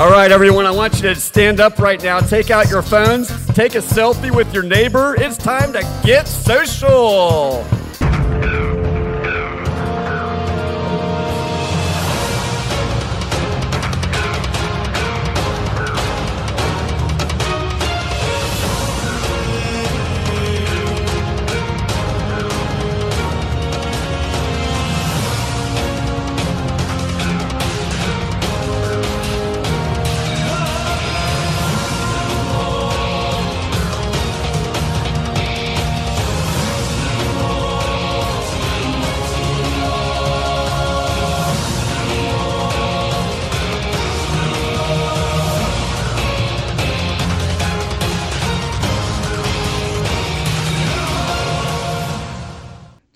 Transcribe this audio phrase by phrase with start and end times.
[0.00, 2.20] All right, everyone, I want you to stand up right now.
[2.20, 5.14] Take out your phones, take a selfie with your neighbor.
[5.18, 7.66] It's time to get social.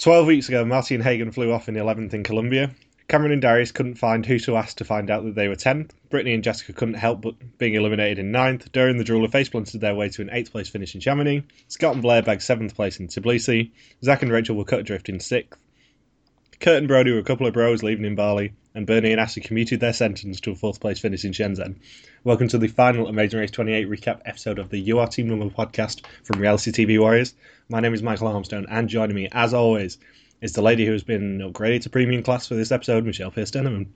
[0.04, 2.70] 12 weeks ago, Marty and Hagen flew off in the 11th in Colombia.
[3.08, 5.92] Cameron and Darius couldn't find who to ask to find out that they were 10th.
[6.10, 8.70] Brittany and Jessica couldn't help but being eliminated in 9th.
[8.70, 11.42] During the Drooler face planted their way to an 8th place finish in Chamonix.
[11.68, 13.70] Scott and Blair bagged 7th place in Tbilisi.
[14.04, 15.54] Zach and Rachel were cut adrift in 6th.
[16.60, 19.40] Kurt and Brody were a couple of bros leaving in Bali, and Bernie and Ashley
[19.40, 21.76] commuted their sentence to a 4th place finish in Shenzhen.
[22.26, 25.54] Welcome to the final Amazing Race 28 recap episode of the You Are Team Number
[25.54, 27.34] podcast from Reality TV Warriors.
[27.68, 29.98] My name is Michael Armstone, and joining me, as always,
[30.40, 33.50] is the lady who has been upgraded to premium class for this episode, Michelle Pierce
[33.50, 33.92] Denham.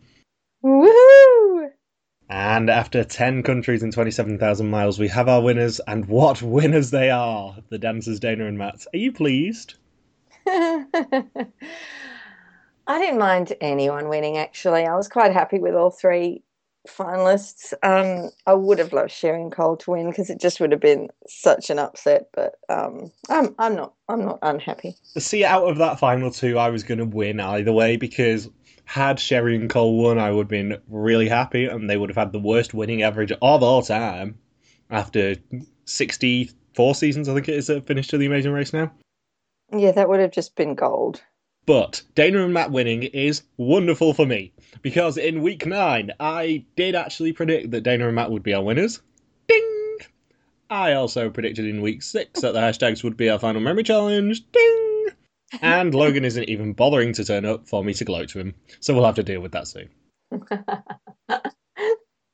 [0.63, 1.71] Woohoo!
[2.29, 7.09] And after 10 countries and 27,000 miles, we have our winners, and what winners they
[7.09, 7.57] are!
[7.71, 8.85] The dancers Dana and Matt.
[8.93, 9.77] Are you pleased?
[10.47, 11.47] I
[12.89, 14.85] didn't mind anyone winning, actually.
[14.85, 16.43] I was quite happy with all three
[16.89, 17.73] finalists.
[17.83, 21.09] Um, I would have loved Sharon Cole to win because it just would have been
[21.27, 22.29] such an upset.
[22.35, 24.97] But um, I'm I'm not I'm not unhappy.
[25.19, 28.49] See, out of that final two, I was going to win either way because
[28.85, 32.17] had Sherry and Cole won, I would have been really happy, and they would have
[32.17, 34.39] had the worst winning average of all time
[34.89, 35.37] after
[35.85, 37.29] 64 seasons.
[37.29, 38.91] I think it is a finish to the Amazing Race now.
[39.71, 41.23] Yeah, that would have just been gold.
[41.69, 46.95] But Dana and Matt winning is wonderful for me because in week nine, I did
[46.95, 49.03] actually predict that Dana and Matt would be our winners.
[49.49, 49.99] Ding!
[50.71, 54.51] I also predicted in week six that the hashtags would be our final memory challenge.
[54.51, 55.09] Ding!
[55.61, 58.95] And Logan isn't even bothering to turn up for me to gloat to him, so
[58.95, 59.91] we'll have to deal with that soon.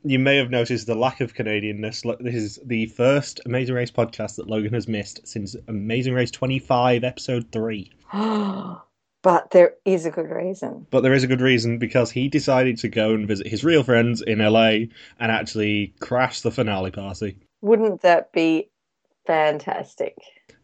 [0.04, 2.04] you may have noticed the lack of Canadianness.
[2.20, 7.02] This is the first Amazing Race podcast that Logan has missed since Amazing Race 25,
[7.02, 7.90] episode 3.
[9.24, 10.86] but there is a good reason.
[10.90, 13.82] But there is a good reason because he decided to go and visit his real
[13.82, 14.84] friends in LA
[15.18, 17.38] and actually crash the finale party.
[17.62, 18.68] Wouldn't that be
[19.26, 20.14] fantastic?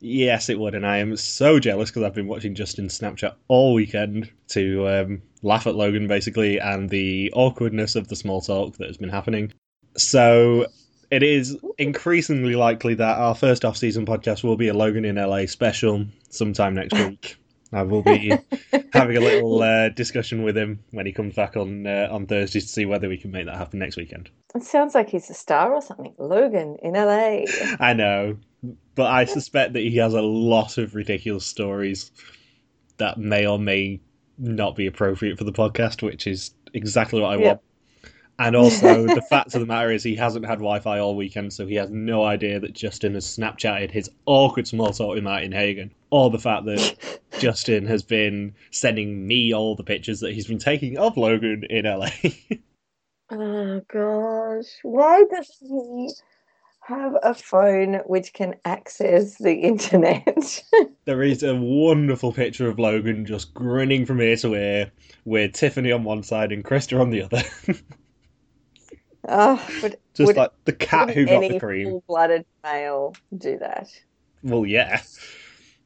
[0.00, 3.72] Yes, it would, and I am so jealous because I've been watching Justin's Snapchat all
[3.72, 8.88] weekend to um, laugh at Logan, basically, and the awkwardness of the small talk that
[8.88, 9.54] has been happening.
[9.96, 10.66] So
[11.10, 15.46] it is increasingly likely that our first off-season podcast will be a Logan in LA
[15.46, 17.36] special sometime next week.
[17.72, 18.32] I will be
[18.92, 22.60] having a little uh, discussion with him when he comes back on uh, on Thursday
[22.60, 24.30] to see whether we can make that happen next weekend.
[24.54, 26.14] It sounds like he's a star or something.
[26.18, 27.44] Logan in LA.
[27.80, 28.36] I know,
[28.94, 32.10] but I suspect that he has a lot of ridiculous stories
[32.98, 34.00] that may or may
[34.38, 37.60] not be appropriate for the podcast, which is exactly what I want.
[38.38, 41.52] And also, the fact of the matter is, he hasn't had Wi Fi all weekend,
[41.52, 45.52] so he has no idea that Justin has Snapchatted his awkward small talk with Martin
[45.52, 50.46] Hagen, or the fact that Justin has been sending me all the pictures that he's
[50.46, 52.10] been taking of Logan in LA.
[53.30, 54.66] oh, gosh.
[54.82, 56.10] Why does he
[56.82, 60.62] have a phone which can access the internet?
[61.04, 64.92] there is a wonderful picture of Logan just grinning from ear to ear,
[65.24, 67.42] with Tiffany on one side and Krista on the other.
[69.28, 71.88] Oh, would, just would, like the cat who got any the cream.
[71.88, 73.88] Full-blooded male do that.
[74.42, 75.02] Well, yeah.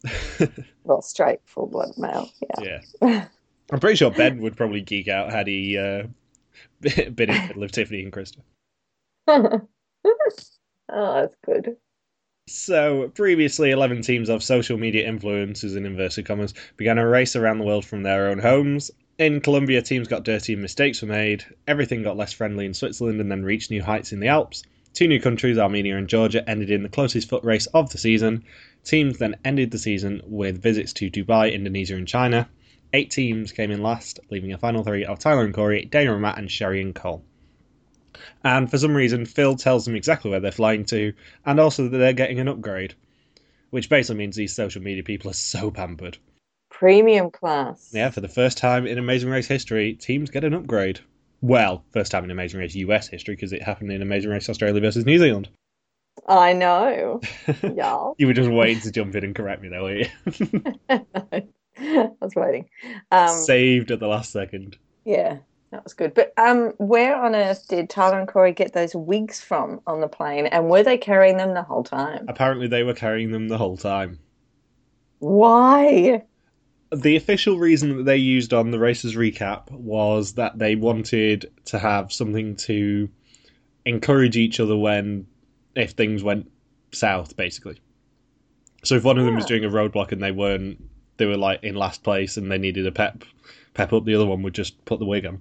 [0.85, 2.31] well, straight full-blooded male.
[2.61, 2.81] Yeah.
[3.03, 3.29] Yeah.
[3.73, 6.05] I'm pretty sure Ben would probably geek out had he uh,
[6.81, 8.39] been in of Tiffany and Krista.
[9.27, 9.61] oh,
[10.89, 11.77] that's good.
[12.47, 17.59] So, previously, 11 teams of social media influencers, in inverted commas, began a race around
[17.59, 18.91] the world from their own homes.
[19.19, 21.45] In Colombia, teams got dirty and mistakes were made.
[21.67, 24.63] Everything got less friendly in Switzerland and then reached new heights in the Alps.
[24.95, 28.45] Two new countries, Armenia and Georgia, ended in the closest foot race of the season.
[28.85, 32.49] Teams then ended the season with visits to Dubai, Indonesia, and China.
[32.93, 36.23] Eight teams came in last, leaving a final three of Tyler and Corey, Dana and
[36.23, 37.25] Matt, and Sherry and Cole.
[38.45, 41.13] And for some reason, Phil tells them exactly where they're flying to,
[41.45, 42.95] and also that they're getting an upgrade.
[43.71, 46.19] Which basically means these social media people are so pampered.
[46.71, 47.91] Premium class.
[47.93, 51.01] Yeah, for the first time in Amazing Race history, teams get an upgrade.
[51.45, 54.81] Well, first time in Amazing Race US history because it happened in Amazing Race Australia
[54.81, 55.51] versus New Zealand.
[56.27, 57.21] I know.
[57.63, 58.13] Yeah.
[58.17, 60.07] You were just waiting to jump in and correct me, though, were you?
[60.89, 62.71] I was waiting.
[63.13, 64.79] Um, Saved at the last second.
[65.05, 65.37] yeah,
[65.71, 66.15] that was good.
[66.15, 70.09] But um, where on earth did Tyler and Corey get those wigs from on the
[70.09, 70.47] plane?
[70.47, 72.25] And were they carrying them the whole time?
[72.27, 74.19] Apparently, they were carrying them the whole time.
[75.19, 76.23] Why?
[76.95, 81.79] The official reason that they used on the races recap was that they wanted to
[81.79, 83.09] have something to
[83.85, 85.27] encourage each other when
[85.75, 86.51] if things went
[86.93, 87.81] south, basically.
[88.85, 90.83] So if one of them was doing a roadblock and they weren't,
[91.17, 93.25] they were like in last place and they needed a pep
[93.73, 95.41] pep up, the other one would just put the wig on.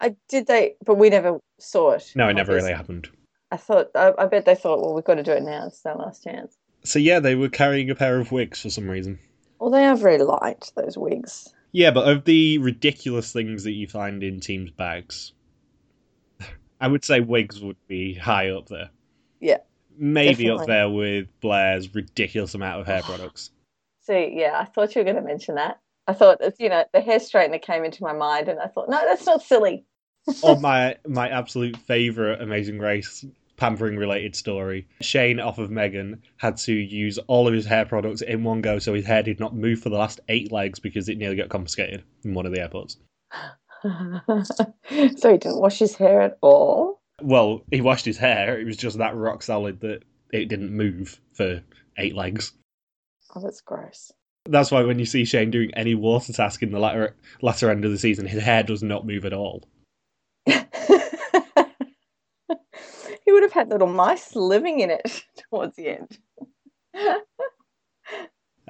[0.00, 2.12] I did they, but we never saw it.
[2.14, 3.08] No, it never really happened.
[3.50, 3.90] I thought.
[3.94, 5.66] I, I bet they thought, well, we've got to do it now.
[5.66, 6.56] It's our last chance.
[6.84, 9.18] So yeah, they were carrying a pair of wigs for some reason.
[9.58, 10.72] Well, they are very light.
[10.76, 11.52] Those wigs.
[11.72, 15.32] Yeah, but of the ridiculous things that you find in teams' bags,
[16.80, 18.90] I would say wigs would be high up there.
[19.40, 19.58] Yeah,
[19.98, 23.50] Maybe up there with Blair's ridiculous amount of hair products.
[24.02, 25.80] See, yeah, I thought you were going to mention that.
[26.06, 28.88] I thought, it's, you know, the hair straightener came into my mind, and I thought,
[28.88, 29.84] no, that's not silly.
[30.42, 33.26] or oh, my my absolute favourite Amazing Race
[33.58, 34.88] pampering related story.
[35.02, 38.78] Shane off of Megan had to use all of his hair products in one go
[38.78, 41.50] so his hair did not move for the last eight legs because it nearly got
[41.50, 42.96] confiscated in one of the airports.
[43.82, 45.08] so he
[45.38, 47.02] didn't wash his hair at all.
[47.20, 51.20] Well, he washed his hair, it was just that rock solid that it didn't move
[51.32, 51.60] for
[51.98, 52.52] eight legs.
[53.34, 54.12] Oh, that's gross.
[54.46, 57.84] That's why when you see Shane doing any water task in the latter latter end
[57.84, 59.64] of the season, his hair does not move at all.
[60.46, 60.54] he
[63.32, 66.18] would have had little mice living in it towards the end.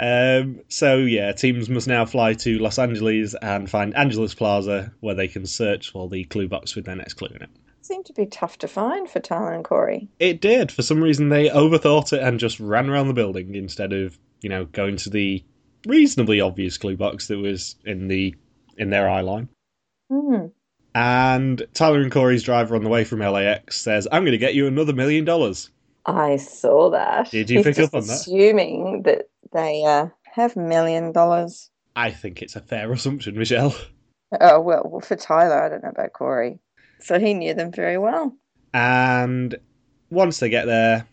[0.01, 5.15] Um, so yeah, teams must now fly to Los Angeles and find Angeles Plaza, where
[5.15, 7.51] they can search for the clue box with their next clue in it.
[7.83, 10.09] Seemed to be tough to find for Tyler and Corey.
[10.21, 10.71] It did.
[10.71, 14.51] For some reason, they overthought it and just ran around the building instead of, you
[14.51, 15.43] know, going to the
[15.87, 18.35] reasonably obvious clue box that was in the
[18.77, 19.49] in their eye line.
[20.13, 20.47] Hmm.
[20.95, 24.55] And Tyler and Corey's driver on the way from LAX says, "I'm going to get
[24.55, 25.71] you another million dollars."
[26.07, 27.31] I saw that.
[27.31, 28.15] Did you He's pick up on that?
[28.15, 31.71] Assuming that they uh, have million dollars.
[31.95, 33.75] I think it's a fair assumption, Michelle.
[34.41, 36.59] Oh well, well, for Tyler, I don't know about Corey.
[37.01, 38.37] So he knew them very well.
[38.75, 39.57] And
[40.11, 41.07] once they get there,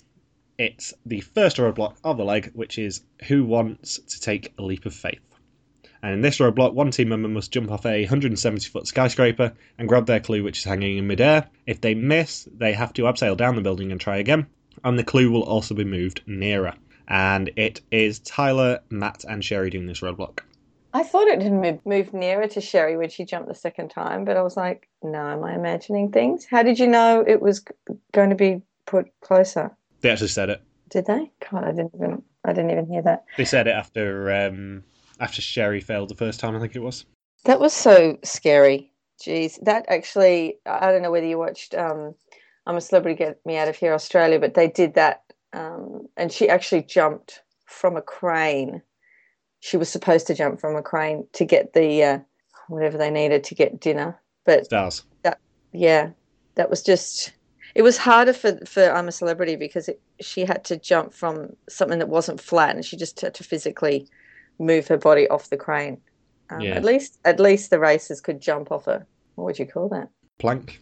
[0.58, 4.86] it's the first roadblock of the leg, which is who wants to take a leap
[4.86, 5.20] of faith.
[6.06, 9.90] And in this roadblock, one team member must jump off a 170 foot skyscraper and
[9.90, 11.50] grab their clue, which is hanging in midair.
[11.66, 14.46] If they miss, they have to abseil down the building and try again.
[14.84, 16.76] And the clue will also be moved nearer.
[17.08, 20.42] And it is Tyler, Matt, and Sherry doing this roadblock.
[20.94, 24.38] I thought it had moved, nearer to Sherry when she jumped the second time, but
[24.38, 26.46] I was like, no, am I imagining things?
[26.46, 27.66] How did you know it was
[28.12, 29.76] going to be put closer?
[30.02, 30.62] They actually said it.
[30.92, 31.32] Did they?
[31.50, 33.26] God, I didn't even I didn't even hear that.
[33.38, 34.84] They said it after um,
[35.20, 37.06] after Sherry failed the first time, I think it was.
[37.46, 38.92] That was so scary.
[39.22, 42.16] Jeez, that actually I don't know whether you watched um
[42.68, 45.24] I'm a celebrity get me out of here Australia, but they did that
[45.54, 48.82] um and she actually jumped from a crane.
[49.62, 52.20] She was supposed to jump from a crane to get the uh,
[52.68, 54.20] whatever they needed to get dinner.
[54.46, 55.04] But Stars.
[55.72, 56.12] yeah,
[56.56, 57.34] that was just
[57.74, 61.56] it was harder for for I'm a celebrity because it, she had to jump from
[61.70, 64.08] something that wasn't flat and she just had to physically
[64.60, 66.00] move her body off the crane.
[66.50, 66.76] Um, Yeah.
[66.76, 70.10] At least at least the racers could jump off a what would you call that?
[70.40, 70.82] plank.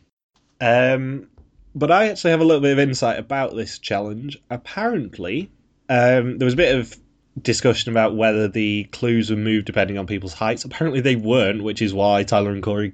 [0.62, 1.28] Um,
[1.76, 4.42] but I actually have a little bit of insight about this challenge.
[4.50, 5.52] Apparently,
[5.90, 6.96] um, there was a bit of
[7.42, 10.66] discussion about whether the clues were moved depending on people's heights.
[10.66, 12.94] Apparently, they weren't, which is why Tyler and Corey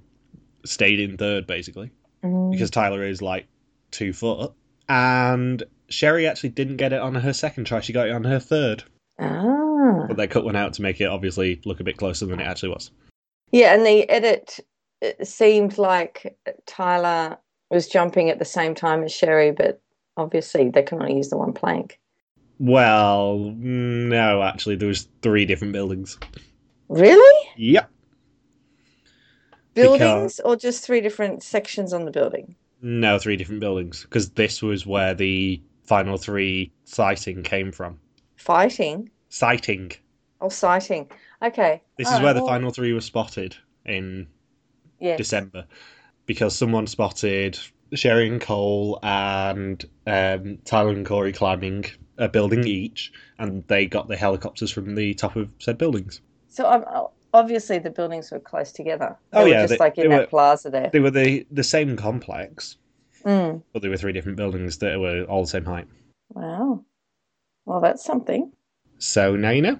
[0.65, 1.91] stayed in third, basically,
[2.23, 2.51] Mm.
[2.51, 3.47] because Tyler is like
[3.91, 4.53] two foot.
[4.87, 8.39] And Sherry actually didn't get it on her second try, she got it on her
[8.39, 8.83] third.
[9.19, 9.58] Ah,
[10.07, 12.45] But they cut one out to make it obviously look a bit closer than it
[12.45, 12.91] actually was.
[13.51, 14.59] yeah, and the edit
[15.01, 17.37] it seemed like Tyler
[17.69, 19.81] was jumping at the same time as Sherry, but
[20.17, 21.99] obviously they can only use the one plank.
[22.59, 26.17] Well, no, actually, there was three different buildings.
[26.89, 27.49] Really?
[27.55, 27.89] Yep.
[29.75, 32.55] Buildings or just three different sections on the building?
[32.81, 37.99] No, three different buildings because this was where the final three sighting came from.
[38.35, 39.09] Fighting?
[39.29, 39.91] Sighting.
[40.41, 41.09] Oh, sighting.
[41.41, 41.81] Okay.
[41.97, 43.55] This All is right, where the well, final three were spotted
[43.85, 44.27] in
[44.99, 45.17] yes.
[45.17, 45.65] December
[46.25, 47.57] because someone spotted
[47.93, 51.85] Sherry and Cole and um, Tyler and Corey climbing
[52.17, 56.21] a building each, and they got the helicopters from the top of said buildings.
[56.49, 56.83] So I'm
[57.33, 59.15] obviously the buildings were close together.
[59.31, 60.89] They Oh, were yeah, just they- like in that were- plaza there.
[60.91, 62.77] They were the, the same complex,
[63.25, 63.61] Mm.
[63.73, 65.87] but they were three different buildings that were all the same height.
[66.29, 66.83] Wow.
[67.65, 68.51] Well, that's something.
[68.99, 69.79] So now you know.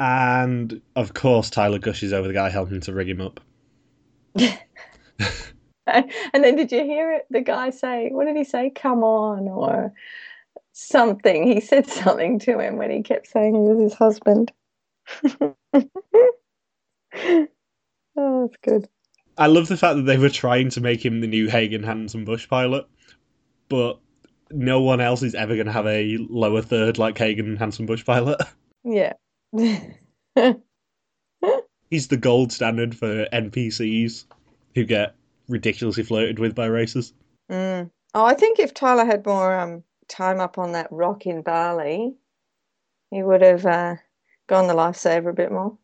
[0.00, 3.40] And of course, Tyler gushes over the guy helping to rig him up.
[6.34, 7.26] And then did you hear it?
[7.30, 8.70] The guy say, what did he say?
[8.70, 9.94] Come on, or
[10.72, 11.46] something.
[11.46, 14.52] He said something to him when he kept saying he was his husband.
[15.32, 15.54] oh,
[18.16, 18.88] that's good.
[19.36, 22.24] I love the fact that they were trying to make him the new Hagen Hansen
[22.24, 22.86] Bush pilot,
[23.68, 23.98] but
[24.54, 28.04] no one else is ever going to have a lower third like Hagen Hansen Bush
[28.04, 28.40] pilot.
[28.84, 29.14] Yeah.
[31.90, 34.24] He's the gold standard for NPCs
[34.74, 35.14] who get
[35.48, 37.12] ridiculously flirted with by racers.
[37.50, 37.90] Mm.
[38.14, 42.14] Oh, I think if Tyler had more um, time up on that rock in Bali,
[43.10, 43.96] he would have uh,
[44.46, 45.76] gone the lifesaver a bit more.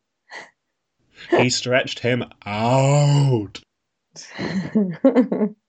[1.30, 3.60] He stretched him out.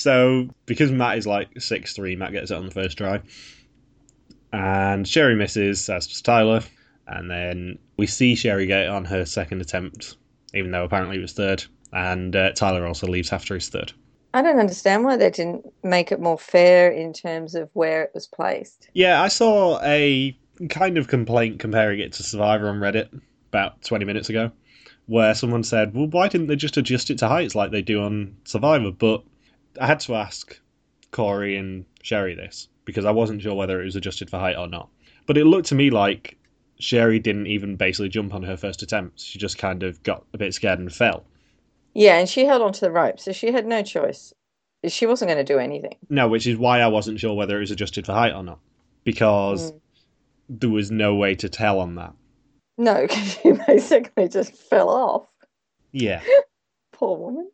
[0.00, 3.20] So, because Matt is like six three, Matt gets it on the first try.
[4.50, 6.62] And Sherry misses, as does Tyler.
[7.06, 10.16] And then we see Sherry get it on her second attempt,
[10.54, 11.64] even though apparently it was third.
[11.92, 13.92] And uh, Tyler also leaves after his third.
[14.32, 18.12] I don't understand why they didn't make it more fair in terms of where it
[18.14, 18.88] was placed.
[18.94, 20.34] Yeah, I saw a
[20.70, 24.50] kind of complaint comparing it to Survivor on Reddit about 20 minutes ago,
[25.06, 28.02] where someone said, well, why didn't they just adjust it to heights like they do
[28.02, 28.92] on Survivor?
[28.92, 29.24] But
[29.80, 30.58] I had to ask
[31.10, 34.66] Corey and Sherry this because I wasn't sure whether it was adjusted for height or
[34.68, 34.88] not.
[35.26, 36.36] But it looked to me like
[36.78, 39.20] Sherry didn't even basically jump on her first attempt.
[39.20, 41.24] She just kind of got a bit scared and fell.
[41.94, 44.32] Yeah, and she held onto the rope, so she had no choice.
[44.86, 45.94] She wasn't going to do anything.
[46.08, 48.60] No, which is why I wasn't sure whether it was adjusted for height or not.
[49.04, 49.80] Because Mm.
[50.48, 52.14] there was no way to tell on that.
[52.78, 55.26] No, because she basically just fell off.
[55.92, 56.22] Yeah.
[56.92, 57.50] Poor woman.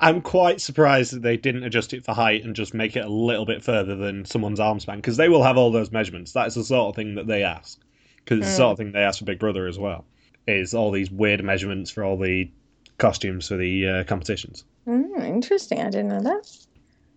[0.00, 3.08] I'm quite surprised that they didn't adjust it for height and just make it a
[3.08, 6.32] little bit further than someone's arm span because they will have all those measurements.
[6.32, 7.78] That's the sort of thing that they ask.
[8.16, 10.04] Because it's the sort of thing they ask for Big Brother as well.
[10.46, 12.50] Is all these weird measurements for all the
[12.98, 14.64] costumes for the uh, competitions.
[14.86, 15.80] Mm, interesting.
[15.80, 16.50] I didn't know that.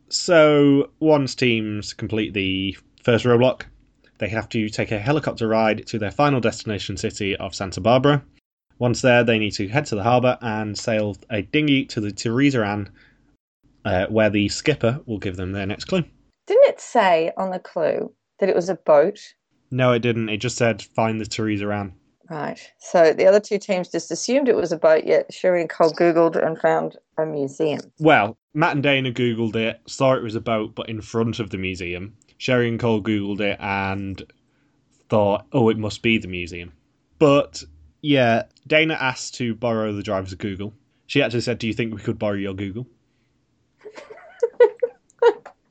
[0.10, 3.64] So once teams complete the first roadblock,
[4.18, 8.24] they have to take a helicopter ride to their final destination city of Santa Barbara.
[8.82, 12.12] Once there, they need to head to the harbour and sail a dinghy to the
[12.12, 12.90] Teresa Ann,
[13.86, 16.04] uh, where the skipper will give them their next clue.
[16.48, 19.20] Didn't it say on the clue that it was a boat?
[19.70, 20.30] No, it didn't.
[20.30, 21.94] It just said find the Teresa Ann.
[22.28, 22.60] Right.
[22.80, 25.92] So the other two teams just assumed it was a boat, yet Sherry and Cole
[25.92, 27.82] Googled and found a museum.
[28.00, 31.52] Well, Matt and Dana googled it, saw it was a boat, but in front of
[31.52, 32.16] the museum.
[32.40, 34.24] Sherry and Cole googled it and
[35.08, 36.72] thought, oh, it must be the museum.
[37.20, 37.64] But
[38.02, 40.74] yeah, Dana asked to borrow the driver's Google.
[41.08, 42.88] She actually said, "Do you think we could borrow your Google?"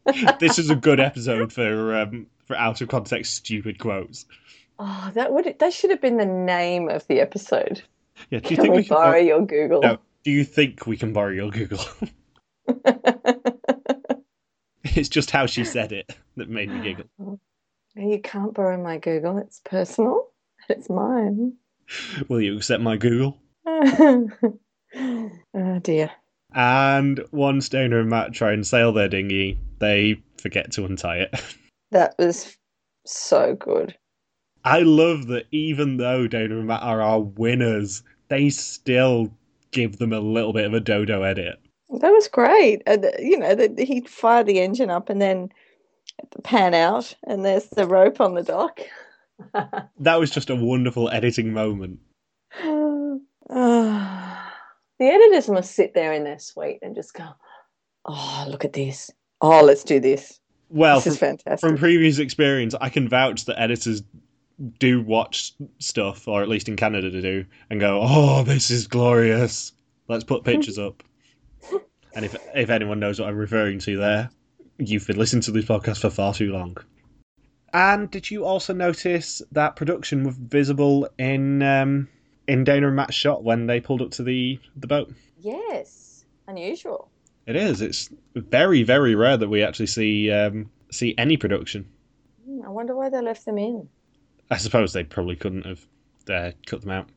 [0.41, 4.27] this is a good episode for um, for out of context stupid quotes.
[4.79, 7.83] Oh, that would that should have been the name of the episode.
[8.31, 9.21] Yeah, do you Can think we we can borrow borrow?
[9.21, 9.81] your Google?
[9.81, 11.81] No, do you think we can borrow your Google?
[14.85, 17.07] it's just how she said it that made me giggle.
[17.97, 19.39] you can't borrow my Google.
[19.39, 20.29] It's personal.
[20.69, 21.55] It's mine.
[22.29, 23.39] Will you accept my Google?
[23.67, 24.31] oh
[25.83, 26.11] dear.
[26.53, 31.35] And once Dana and Matt try and sail their dinghy, they forget to untie it.
[31.93, 32.57] That was
[33.05, 33.97] so good.
[34.65, 39.33] I love that even though Dana and Matt are our winners, they still
[39.73, 41.59] give them a little bit of a dodo edit.
[41.99, 42.83] That was great.
[42.87, 45.49] Uh, you know, that he'd fire the engine up and then
[46.45, 48.81] pan out, and there's the rope on the dock.
[50.01, 52.01] That was just a wonderful editing moment.
[55.01, 57.25] The editors must sit there in their suite and just go,
[58.05, 59.11] "Oh, look at this!
[59.41, 60.39] Oh, let's do this.
[60.69, 64.03] Well, this is fantastic." from previous experience, I can vouch that editors
[64.79, 68.87] do watch stuff, or at least in Canada to do, and go, "Oh, this is
[68.87, 69.73] glorious.
[70.07, 71.03] Let's put pictures up."
[72.13, 74.31] And if if anyone knows what I'm referring to there,
[74.79, 76.77] you've been listening to this podcast for far too long.
[77.73, 82.09] And did you also notice that production was visible in um,
[82.49, 85.12] in Dana and Matt's shot when they pulled up to the the boat?
[85.41, 87.11] yes, unusual.
[87.47, 87.81] It is.
[87.81, 91.87] It's very very rare that we actually see um, see any production.
[92.45, 93.89] Hmm, I wonder why they left them in.
[94.50, 95.87] I suppose they probably couldn't have
[96.29, 97.09] uh, cut them out.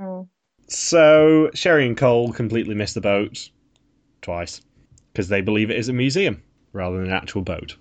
[0.00, 0.28] Mm.
[0.68, 3.50] So Sherry and Cole completely miss the boat
[4.22, 4.62] twice
[5.12, 7.76] because they believe it is a museum rather than an actual boat.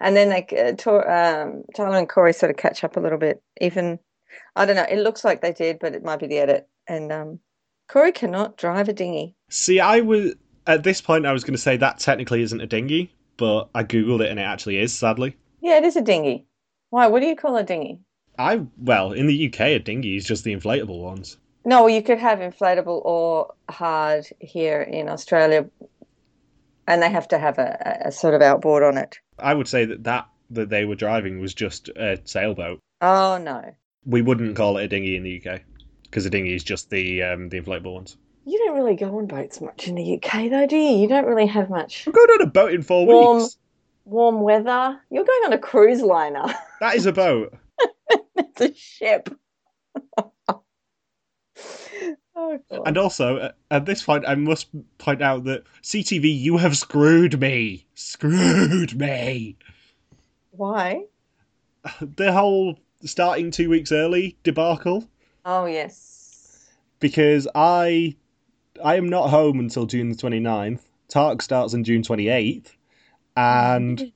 [0.00, 3.18] And then like uh, Tor- um, Tyler and Corey sort of catch up a little
[3.18, 3.42] bit.
[3.60, 3.98] Even
[4.56, 4.86] I don't know.
[4.90, 6.68] It looks like they did, but it might be the edit.
[6.88, 7.38] and um,
[7.88, 9.36] Corey cannot drive a dinghy.
[9.50, 10.34] See, I was
[10.66, 11.26] at this point.
[11.26, 14.38] I was going to say that technically isn't a dinghy, but I googled it and
[14.40, 14.92] it actually is.
[14.92, 16.46] Sadly, Yeah, it is a dinghy.
[16.90, 17.06] Why?
[17.08, 18.00] What do you call a dinghy?
[18.38, 21.36] I well in the UK a dinghy is just the inflatable ones.
[21.64, 25.68] No, you could have inflatable or hard here in Australia,
[26.86, 29.18] and they have to have a, a sort of outboard on it.
[29.38, 32.78] I would say that that that they were driving was just a sailboat.
[33.00, 33.74] Oh no,
[34.04, 35.62] We wouldn't call it a dinghy in the UK
[36.04, 38.16] because a dinghy is just the um, the inflatable ones.
[38.44, 40.98] you don't really go on boats much in the UK, though, do you?
[40.98, 43.38] You don't really have much I'm going on a boat in four Warm.
[43.38, 43.56] weeks.
[44.04, 45.00] warm weather.
[45.10, 46.44] You're going on a cruise liner.
[46.80, 47.54] That is a boat.
[48.36, 49.28] it's a ship.
[52.70, 52.82] oh.
[52.84, 54.68] And also, uh, at this point, I must
[54.98, 57.86] point out that CTV, you have screwed me.
[57.94, 59.56] Screwed me.
[60.52, 61.04] Why?
[62.00, 65.08] The whole starting two weeks early debacle.
[65.44, 66.70] Oh yes.
[67.00, 68.14] Because I
[68.82, 70.80] I am not home until June the 29th.
[71.08, 72.68] TARC starts on June 28th.
[73.36, 74.12] And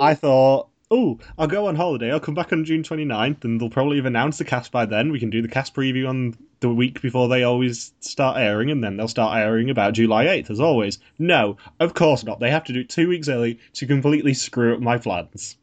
[0.00, 2.10] I thought, oh, I'll go on holiday.
[2.10, 5.12] I'll come back on June 29th, and they'll probably have announced the cast by then.
[5.12, 8.84] We can do the cast preview on the week before they always start airing, and
[8.84, 10.98] then they'll start airing about July 8th, as always.
[11.18, 12.38] No, of course not.
[12.38, 15.56] They have to do it two weeks early to completely screw up my plans.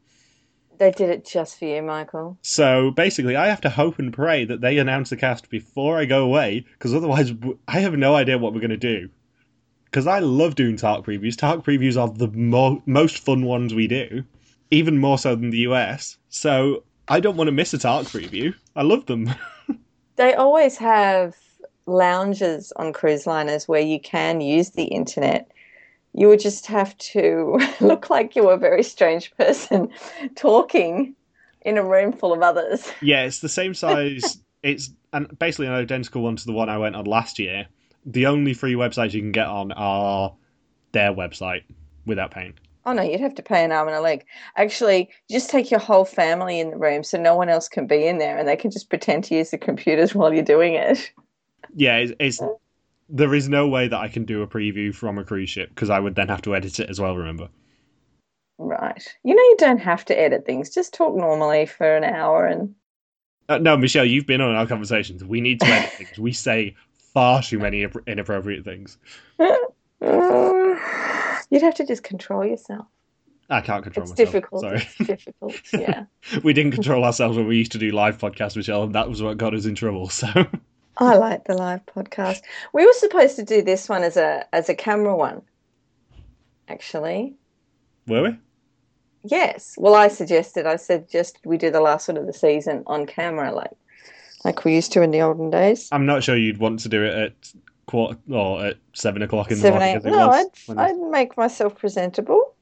[0.78, 2.38] They did it just for you, Michael.
[2.42, 6.04] So basically, I have to hope and pray that they announce the cast before I
[6.04, 7.32] go away, because otherwise,
[7.66, 9.08] I have no idea what we're going to do.
[9.84, 11.36] Because I love doing TARC previews.
[11.36, 14.22] TARC previews are the mo- most fun ones we do,
[14.70, 16.18] even more so than the US.
[16.28, 18.54] So I don't want to miss a TARC preview.
[18.76, 19.30] I love them.
[20.18, 21.36] They always have
[21.86, 25.50] lounges on cruise liners where you can use the internet.
[26.12, 29.90] You would just have to look like you were a very strange person
[30.34, 31.14] talking
[31.62, 32.90] in a room full of others.
[33.00, 34.38] yeah, it's the same size.
[34.64, 37.68] it's and basically an identical one to the one I went on last year.
[38.04, 40.34] The only free websites you can get on are
[40.90, 41.62] their website
[42.06, 42.54] without paying.
[42.88, 44.24] Oh no, you'd have to pay an arm and a leg.
[44.56, 48.06] Actually, just take your whole family in the room so no one else can be
[48.06, 51.12] in there and they can just pretend to use the computers while you're doing it.
[51.74, 52.40] Yeah, it's, it's
[53.10, 55.90] there is no way that I can do a preview from a cruise ship because
[55.90, 57.14] I would then have to edit it as well.
[57.14, 57.50] Remember?
[58.56, 59.06] Right.
[59.22, 60.70] You know, you don't have to edit things.
[60.70, 62.74] Just talk normally for an hour and.
[63.50, 65.22] Uh, no, Michelle, you've been on our conversations.
[65.22, 66.18] We need to edit things.
[66.18, 66.74] We say
[67.12, 68.96] far too many inappropriate things.
[71.50, 72.86] You'd have to just control yourself.
[73.50, 74.26] I can't control It's myself.
[74.32, 74.60] difficult.
[74.60, 74.76] Sorry.
[74.76, 75.54] It's difficult.
[75.72, 76.04] Yeah.
[76.44, 79.22] we didn't control ourselves when we used to do live podcasts, Michelle, and that was
[79.22, 80.08] what got us in trouble.
[80.10, 80.26] So
[80.98, 82.40] I like the live podcast.
[82.74, 85.42] We were supposed to do this one as a as a camera one.
[86.68, 87.36] Actually.
[88.06, 88.38] were we?
[89.24, 89.74] Yes.
[89.78, 93.06] Well I suggested I said just we do the last one of the season on
[93.06, 93.70] camera like
[94.44, 95.88] like we used to in the olden days.
[95.92, 97.52] I'm not sure you'd want to do it at
[97.88, 99.96] quarter or at seven o'clock in the Seven morning.
[99.96, 100.04] eight.
[100.04, 102.54] No, was I'd I'd make myself presentable.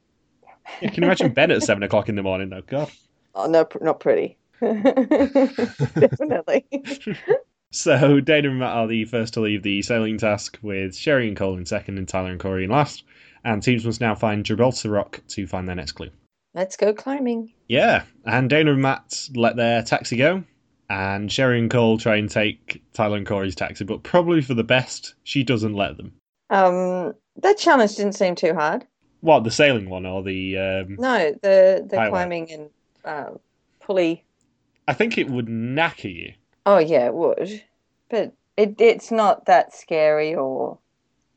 [0.80, 2.62] Yeah, can you imagine Ben at seven o'clock in the morning though?
[2.62, 2.90] God.
[3.34, 4.38] Oh no, not pretty.
[4.60, 6.64] Definitely.
[7.72, 11.36] So Dana and Matt are the first to leave the sailing task, with Sherry and
[11.36, 13.02] Cole in second, and Tyler and Corey in last.
[13.44, 16.08] And teams must now find Gibraltar Rock to find their next clue.
[16.54, 17.52] Let's go climbing.
[17.68, 20.44] Yeah, and Dana and Matt let their taxi go,
[20.88, 24.64] and Sherry and Cole try and take Tyler and Corey's taxi, but probably for the
[24.64, 26.12] best, she doesn't let them.
[26.50, 28.86] Um, that challenge didn't seem too hard.
[29.20, 30.58] What, the sailing one or the.
[30.58, 32.10] Um, No, the the Highway.
[32.10, 32.70] climbing and
[33.04, 33.30] uh,
[33.80, 34.24] pulley.
[34.88, 36.32] I think it would knacker you.
[36.64, 37.62] Oh yeah, it would,
[38.08, 40.78] but it it's not that scary or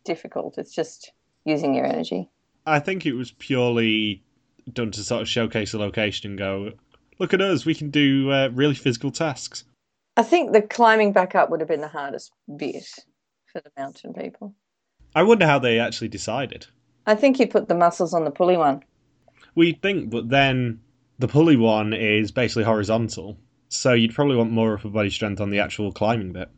[0.04, 0.58] difficult.
[0.58, 1.12] It's just
[1.46, 2.30] using your energy.
[2.66, 4.22] I think it was purely
[4.72, 6.72] done to sort of showcase the location and go,
[7.20, 9.66] look at us, we can do uh, really physical tasks.
[10.18, 12.88] I think the climbing back up would have been the hardest bit
[13.52, 14.54] for the mountain people.
[15.16, 16.68] I wonder how they actually decided.
[17.06, 18.84] I think you put the muscles on the pulley one.
[19.56, 20.82] We'd think, but then
[21.18, 23.38] the pulley one is basically horizontal,
[23.70, 26.50] so you'd probably want more upper body strength on the actual climbing bit.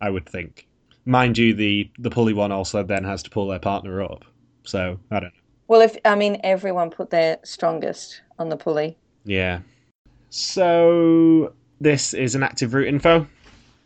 [0.00, 0.66] I would think.
[1.04, 4.24] Mind you, the the pulley one also then has to pull their partner up.
[4.64, 5.40] So I don't know.
[5.66, 8.96] Well, if I mean everyone put their strongest on the pulley.
[9.24, 9.60] Yeah.
[10.30, 13.26] So this is an active route info,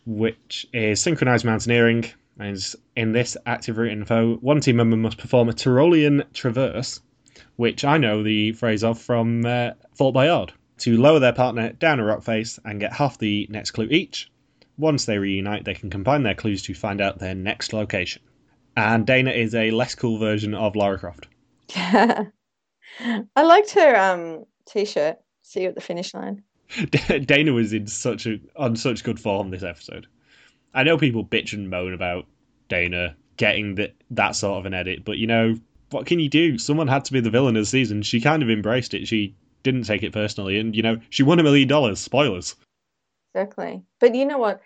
[0.06, 2.06] which is synchronized mountaineering.
[2.38, 2.58] And
[2.96, 7.00] in this active route info, one team member must perform a Tyrolean traverse,
[7.56, 12.00] which I know the phrase of from uh, Fort Boyard, to lower their partner down
[12.00, 14.30] a rock face and get half the next clue each.
[14.78, 18.22] Once they reunite, they can combine their clues to find out their next location.
[18.76, 21.28] And Dana is a less cool version of Lara Croft.
[21.76, 22.32] I
[23.36, 25.18] liked her um t-shirt.
[25.52, 26.42] See you at the finish line.
[27.26, 30.06] Dana was in such a on such good form this episode.
[30.72, 32.24] I know people bitch and moan about
[32.68, 35.56] Dana getting the, that sort of an edit, but you know,
[35.90, 36.56] what can you do?
[36.56, 38.00] Someone had to be the villain of the season.
[38.00, 39.06] She kind of embraced it.
[39.06, 42.00] She didn't take it personally, and you know, she won a million dollars.
[42.00, 42.56] Spoilers.
[43.34, 43.82] Exactly.
[44.00, 44.62] But you know what?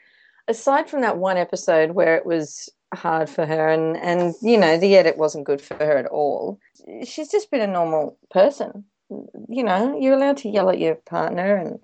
[0.47, 4.79] Aside from that one episode where it was hard for her and and you know
[4.79, 6.61] the edit wasn't good for her at all
[7.05, 11.57] she's just been a normal person you know you're allowed to yell at your partner
[11.57, 11.79] and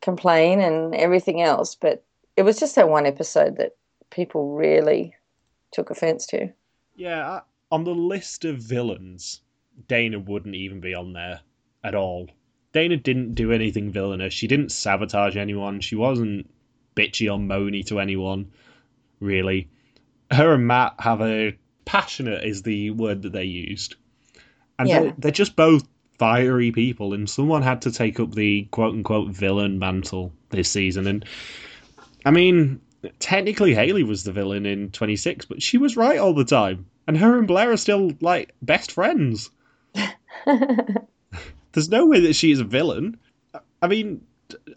[0.00, 2.02] complain and everything else but
[2.36, 3.76] it was just that one episode that
[4.10, 5.14] people really
[5.70, 6.48] took offense to.
[6.96, 7.40] Yeah
[7.70, 9.42] on the list of villains
[9.88, 11.40] dana wouldn't even be on there
[11.84, 12.28] at all.
[12.72, 14.32] Dana didn't do anything villainous.
[14.32, 15.80] She didn't sabotage anyone.
[15.80, 16.48] She wasn't
[16.94, 18.50] bitchy or moany to anyone
[19.20, 19.68] really.
[20.30, 23.96] Her and Matt have a passionate is the word that they used,
[24.78, 25.00] and yeah.
[25.00, 25.86] they're, they're just both
[26.22, 31.08] fiery people, and someone had to take up the quote unquote villain mantle this season.
[31.08, 31.24] And
[32.24, 32.80] I mean,
[33.18, 37.18] technically Haley was the villain in 26, but she was right all the time, and
[37.18, 39.50] her and Blair are still like best friends.
[40.44, 43.18] There's no way that she is a villain.
[43.82, 44.24] I mean,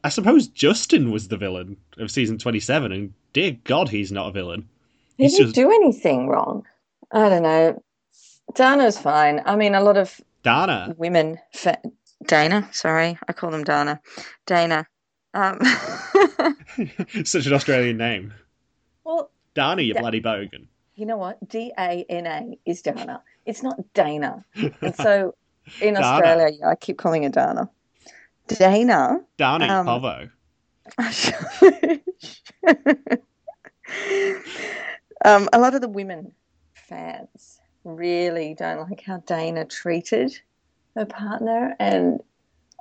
[0.03, 4.31] I suppose Justin was the villain of season 27, and dear God, he's not a
[4.31, 4.67] villain.
[5.19, 5.53] He didn't just...
[5.53, 6.65] do anything wrong.
[7.11, 7.83] I don't know.
[8.55, 9.43] Dana's fine.
[9.45, 11.39] I mean, a lot of Dana women.
[11.53, 11.81] Fa-
[12.25, 13.99] Dana, sorry, I call them Dana.
[14.45, 14.87] Dana.
[15.33, 15.59] Um...
[17.25, 18.33] Such an Australian name.
[19.03, 20.67] Well, Dana, you da- bloody bogan.
[20.95, 21.37] You know what?
[21.49, 23.21] D A N A is Dana.
[23.45, 24.45] It's not Dana.
[24.81, 25.35] And so
[25.81, 26.05] in Dana.
[26.05, 27.69] Australia, yeah, I keep calling it Dana.
[28.47, 29.19] Dana.
[29.37, 30.29] Dana um, Povo.
[35.23, 36.33] Um, a lot of the women
[36.73, 40.37] fans really don't like how Dana treated
[40.95, 42.21] her partner, and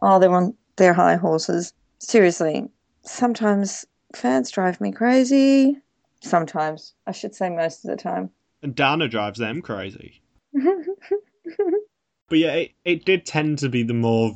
[0.03, 1.73] oh, they're on their high horses.
[1.99, 2.69] Seriously,
[3.03, 5.77] sometimes fans drive me crazy.
[6.23, 8.31] Sometimes, I should say, most of the time.
[8.63, 10.23] And Dana drives them crazy.
[10.55, 14.35] but yeah, it, it did tend to be the more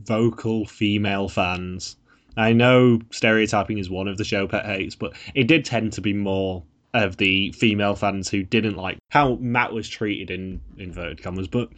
[0.00, 1.96] vocal female fans.
[2.36, 6.00] I know stereotyping is one of the show pet hates, but it did tend to
[6.00, 6.62] be more
[7.02, 11.48] of the female fans who didn't like how Matt was treated in inverted commas.
[11.48, 11.70] But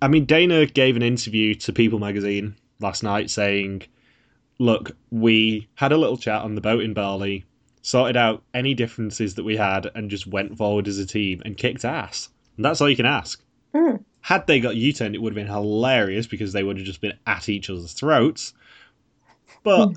[0.00, 3.82] I mean, Dana gave an interview to People magazine last night saying,
[4.58, 7.44] "Look, we had a little chat on the boat in Bali,
[7.82, 11.56] sorted out any differences that we had, and just went forward as a team and
[11.56, 12.28] kicked ass.
[12.56, 13.42] And that's all you can ask."
[13.74, 14.04] Mm.
[14.20, 17.18] Had they got U-turned, it would have been hilarious because they would have just been
[17.26, 18.52] at each other's throats.
[19.62, 19.90] But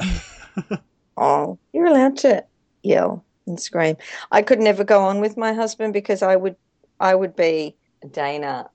[1.17, 2.45] oh, you're allowed to
[2.83, 3.97] yell and scream.
[4.31, 6.55] I could never go on with my husband because I would
[6.99, 7.75] I would be
[8.11, 8.69] Dana,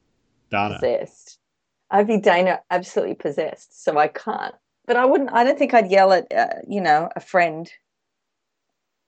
[0.51, 0.75] Dana.
[0.75, 1.39] possessed.
[1.91, 4.55] I'd be Dana absolutely possessed, so I can't.
[4.87, 5.33] But I wouldn't.
[5.33, 7.71] I don't think I'd yell at uh, you know a friend.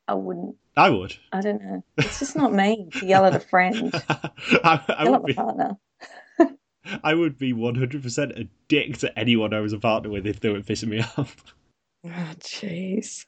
[0.09, 0.57] I wouldn't.
[0.77, 1.15] I would.
[1.33, 1.85] I don't know.
[1.99, 3.93] It's just not me to yell at a friend.
[4.65, 5.77] I, I yell at my partner.
[7.05, 10.27] I would be one hundred percent a dick to anyone I was a partner with
[10.27, 11.55] if they were pissing me off.
[12.05, 13.27] Oh, jeez.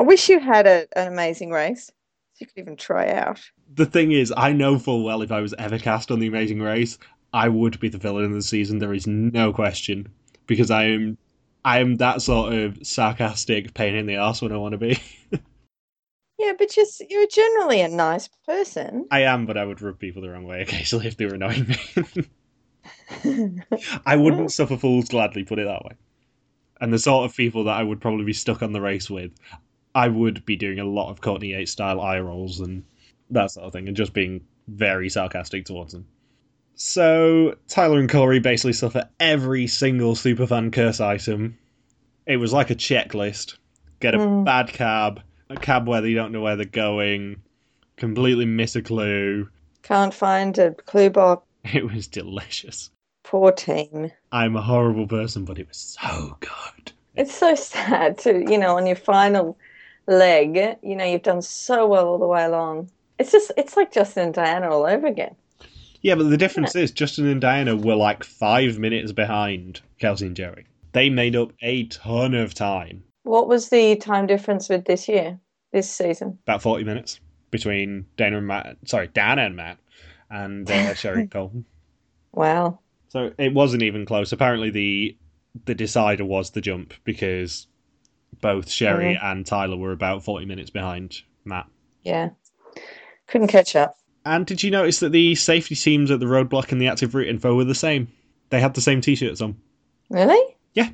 [0.00, 1.92] I wish you had a, an amazing race.
[2.38, 3.38] You could even try out.
[3.74, 6.62] The thing is, I know full well if I was ever cast on the Amazing
[6.62, 6.96] Race,
[7.34, 8.78] I would be the villain of the season.
[8.78, 10.08] There is no question
[10.46, 11.18] because I am,
[11.66, 14.98] I am that sort of sarcastic pain in the ass when I want to be.
[16.38, 19.06] yeah, but just you're generally a nice person.
[19.10, 21.76] I am, but I would rub people the wrong way occasionally if they were annoying
[23.26, 23.60] me.
[24.06, 25.92] I wouldn't suffer fools gladly, put it that way.
[26.80, 29.32] And the sort of people that I would probably be stuck on the race with,
[29.94, 32.84] I would be doing a lot of Courtney Yates style eye rolls and
[33.30, 36.06] that sort of thing, and just being very sarcastic towards them.
[36.74, 41.58] So Tyler and Corey basically suffer every single superfan curse item.
[42.26, 43.56] It was like a checklist:
[44.00, 44.44] get a mm.
[44.44, 47.42] bad cab, a cab where they don't know where they're going,
[47.96, 49.48] completely miss a clue,
[49.82, 51.46] can't find a clue box.
[51.74, 52.90] It was delicious.
[53.22, 54.10] Poor team.
[54.32, 56.92] I'm a horrible person, but it was so good.
[57.16, 59.58] It's so sad to, you know, on your final
[60.10, 62.90] leg, you know, you've done so well all the way along.
[63.18, 65.34] It's just, it's like Justin and Diana all over again.
[66.02, 70.36] Yeah, but the difference is Justin and Diana were like five minutes behind Kelsey and
[70.36, 70.66] Jerry.
[70.92, 73.04] They made up a ton of time.
[73.24, 75.38] What was the time difference with this year,
[75.72, 76.38] this season?
[76.46, 77.20] About 40 minutes
[77.50, 78.76] between Dana and Matt.
[78.86, 79.78] Sorry, Dana and Matt
[80.30, 81.64] and uh, Sherry Cole.
[82.32, 82.78] Wow.
[83.08, 84.32] So it wasn't even close.
[84.32, 85.16] Apparently, the
[85.64, 87.66] the decider was the jump because
[88.40, 89.26] both Sherry mm-hmm.
[89.26, 91.66] and Tyler were about 40 minutes behind Matt.
[92.02, 92.30] Yeah.
[93.26, 93.96] Couldn't catch up.
[94.24, 97.28] And did you notice that the safety teams at the roadblock and the active route
[97.28, 98.08] info were the same?
[98.50, 99.56] They had the same t shirts on.
[100.10, 100.56] Really?
[100.74, 100.90] Yeah.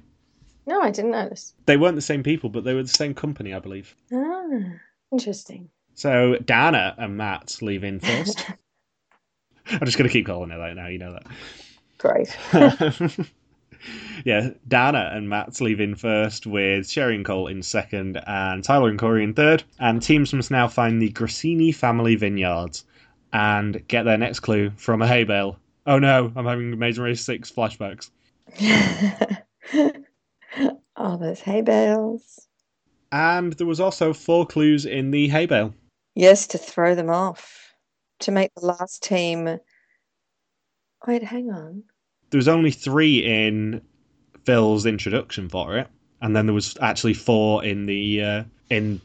[0.66, 1.54] No, I didn't notice.
[1.66, 3.94] They weren't the same people, but they were the same company, I believe.
[4.12, 4.44] Ah,
[5.12, 5.70] interesting.
[5.94, 8.44] So Dana and Matt leave in first.
[9.68, 11.26] I'm just going to keep calling it that now, you know that.
[11.98, 12.36] Great.
[14.24, 18.88] yeah, Dana and Matt's leave in first with Sherry and Cole in second and Tyler
[18.88, 19.64] and Corey in third.
[19.78, 22.84] And teams must now find the Grassini family vineyards
[23.32, 25.58] and get their next clue from a hay bale.
[25.86, 28.10] Oh no, I'm having Amazing Race 6 flashbacks.
[30.96, 32.48] oh, those hay bales.
[33.12, 35.74] And there was also four clues in the hay bale.
[36.14, 37.74] Yes, to throw them off.
[38.20, 39.58] To make the last team.
[41.06, 41.84] Wait, hang on.
[42.36, 43.80] There was only three in
[44.44, 45.88] Phil's introduction for it,
[46.20, 49.00] and then there was actually four in the uh, in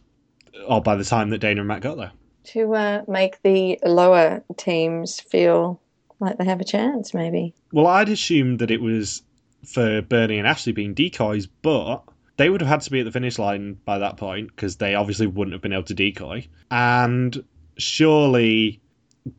[0.67, 2.11] or by the time that Dana and Matt got there.
[2.47, 5.79] To uh, make the lower teams feel
[6.19, 7.55] like they have a chance, maybe.
[7.71, 9.23] Well, I'd assumed that it was
[9.63, 12.03] for Bernie and Ashley being decoys, but
[12.35, 14.93] they would have had to be at the finish line by that point because they
[14.93, 16.45] obviously wouldn't have been able to decoy.
[16.69, 17.45] And
[17.77, 18.81] surely,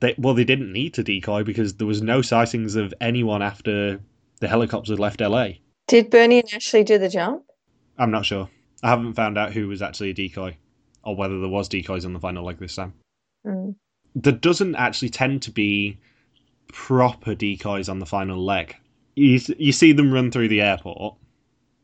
[0.01, 4.01] they, well, they didn't need to decoy because there was no sightings of anyone after
[4.41, 5.49] the helicopters left LA.
[5.89, 7.45] Did Bernie and Ashley do the jump?
[7.99, 8.49] I'm not sure.
[8.83, 10.57] I haven't found out who was actually a decoy
[11.05, 12.95] or whether there was decoys on the final leg this time.
[13.47, 13.75] Mm.
[14.15, 15.99] There doesn't actually tend to be
[16.69, 18.77] proper decoys on the final leg.
[19.15, 21.17] You, you see them run through the airport,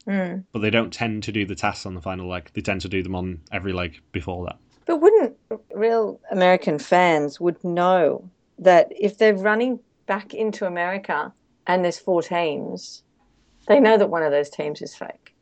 [0.07, 0.45] Mm.
[0.53, 2.51] but they don't tend to do the tasks on the final leg.
[2.55, 4.57] They tend to do them on every leg before that.
[4.89, 5.37] But wouldn't
[5.75, 11.31] real American fans would know that if they're running back into America
[11.67, 13.03] and there's four teams,
[13.67, 15.35] they know that one of those teams is fake.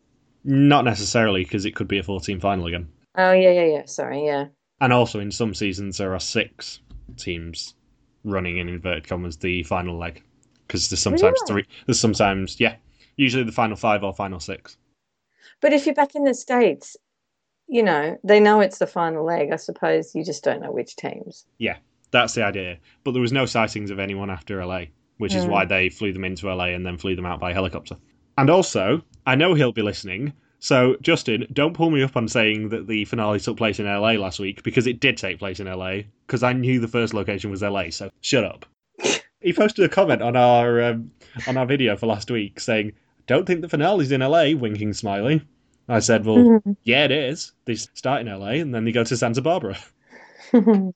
[0.43, 2.89] Not necessarily, because it could be a 14 final again.
[3.17, 3.87] Oh yeah, yeah, yeah.
[3.87, 4.47] Sorry, yeah.
[4.81, 6.81] And also, in some seasons, there are six
[7.17, 7.75] teams
[8.25, 10.25] running in inverted commas the final leg,
[10.67, 11.63] because there's sometimes Really?
[11.63, 11.75] three.
[11.87, 12.75] There's sometimes yeah,
[13.17, 14.77] usually the final five or final six.
[15.61, 16.97] But if you're back in the states,
[17.69, 19.51] you know they know it's the final leg.
[19.53, 21.45] I suppose you just don't know which teams.
[21.59, 21.77] Yeah,
[22.11, 22.79] that's the idea.
[23.05, 24.85] But there was no sightings of anyone after LA,
[25.19, 25.49] which is Mm.
[25.51, 27.97] why they flew them into LA and then flew them out by helicopter.
[28.39, 30.33] And also, I know he'll be listening.
[30.59, 34.13] So, Justin, don't pull me up on saying that the finale took place in LA
[34.13, 37.51] last week because it did take place in LA because I knew the first location
[37.51, 37.91] was LA.
[37.91, 38.65] So, shut up.
[39.41, 41.11] he posted a comment on our um,
[41.47, 42.93] on our video for last week saying,
[43.27, 45.43] "Don't think the finale's in LA." Winking smiley.
[45.89, 47.53] I said, "Well, yeah, it is.
[47.65, 49.79] They start in LA and then they go to Santa Barbara."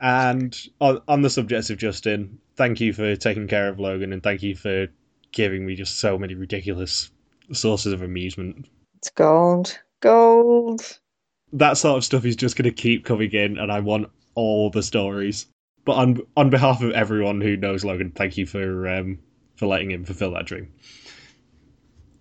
[0.00, 4.22] And on, on the subject of Justin, thank you for taking care of Logan and
[4.22, 4.88] thank you for
[5.32, 7.10] giving me just so many ridiculous
[7.52, 8.66] sources of amusement.
[8.96, 10.98] it's gold, gold.
[11.52, 14.68] That sort of stuff is just going to keep coming in, and I want all
[14.70, 15.46] the stories.
[15.84, 19.20] But on on behalf of everyone who knows Logan, thank you for um,
[19.54, 20.72] for letting him fulfill that dream.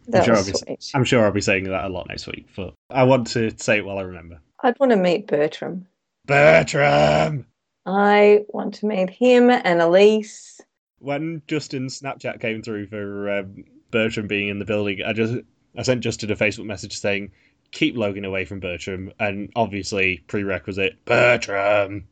[0.08, 3.04] That sure be, I'm sure I'll be saying that a lot next week, but I
[3.04, 4.40] want to say it while I remember.
[4.62, 5.88] I'd want to meet Bertram.
[6.26, 7.46] Bertram!
[7.86, 10.60] I want to meet him and Elise.
[11.00, 15.36] when Justin's Snapchat came through for um, Bertram being in the building, I just
[15.78, 17.32] I sent Justin a Facebook message saying,
[17.72, 22.08] "Keep Logan away from Bertram," and obviously prerequisite Bertram.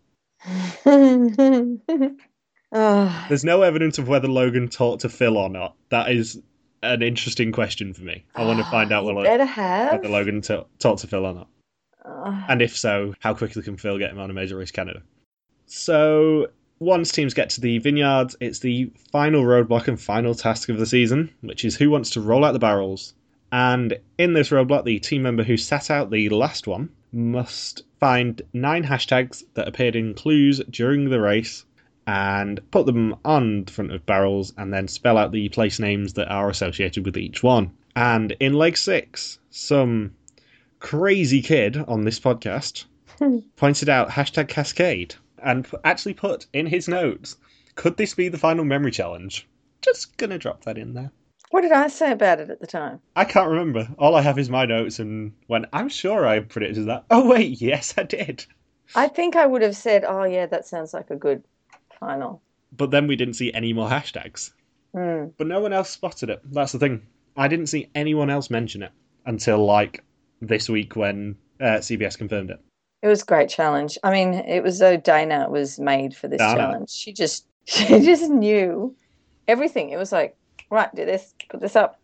[0.85, 1.79] oh,
[3.29, 5.75] There's no evidence of whether Logan talked to Phil or not.
[5.89, 6.41] That is
[6.83, 8.23] an interesting question for me.
[8.35, 9.91] I want to find out ah, you whether, better have.
[9.93, 11.47] whether Logan ta- talked to Phil or not,
[12.05, 15.01] Oh, and if so, how quickly can Phil get him on a Major Race Canada?
[15.65, 16.47] So
[16.79, 20.85] once teams get to the vineyards, it's the final roadblock and final task of the
[20.85, 23.13] season, which is who wants to roll out the barrels.
[23.51, 28.41] And in this roadblock, the team member who sat out the last one must find
[28.51, 31.63] nine hashtags that appeared in clues during the race
[32.05, 36.13] and put them on the front of barrels and then spell out the place names
[36.13, 37.71] that are associated with each one.
[37.95, 40.13] And in leg six, some
[40.79, 42.85] crazy kid on this podcast
[43.19, 43.39] hmm.
[43.55, 47.37] pointed out hashtag cascade and actually put in his notes,
[47.75, 49.47] could this be the final memory challenge?
[49.81, 51.11] Just gonna drop that in there.
[51.51, 52.99] what did I say about it at the time?
[53.15, 53.87] I can't remember.
[53.97, 57.05] All I have is my notes and when I'm sure I predicted that.
[57.09, 58.45] Oh wait, yes I did.
[58.95, 61.43] I think I would have said, "Oh yeah, that sounds like a good
[62.05, 62.41] final."
[62.75, 64.51] But then we didn't see any more hashtags.
[64.95, 65.25] Hmm.
[65.37, 66.41] But no one else spotted it.
[66.51, 67.01] That's the thing.
[67.35, 68.91] I didn't see anyone else mention it
[69.25, 70.03] until like
[70.41, 72.59] this week when uh, CBS confirmed it.
[73.01, 73.97] It was a great challenge.
[74.03, 76.55] I mean, it was though Dana was made for this Dana.
[76.55, 76.89] challenge.
[76.89, 78.95] She just she just knew
[79.47, 79.89] everything.
[79.89, 80.35] It was like,
[80.69, 81.99] right, do this, put this up.